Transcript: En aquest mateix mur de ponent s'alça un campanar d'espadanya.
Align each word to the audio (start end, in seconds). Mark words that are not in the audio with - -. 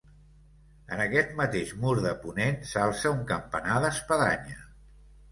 En 0.93 1.01
aquest 1.01 1.33
mateix 1.41 1.73
mur 1.83 1.91
de 2.05 2.13
ponent 2.23 2.57
s'alça 2.69 3.11
un 3.17 3.19
campanar 3.33 3.77
d'espadanya. 3.83 4.57